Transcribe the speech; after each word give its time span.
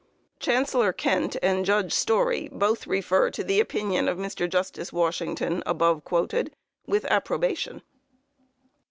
Chancellor 0.39 0.91
Kent 0.93 1.35
and 1.43 1.63
Judge 1.63 1.93
Story 1.93 2.49
both 2.51 2.87
refer 2.87 3.29
to 3.29 3.43
the 3.43 3.59
opinion 3.59 4.07
of 4.07 4.17
Mr. 4.17 4.49
Justice 4.49 4.91
Washington, 4.91 5.61
above 5.63 6.03
quoted, 6.03 6.51
with 6.87 7.05
approbation. 7.05 7.83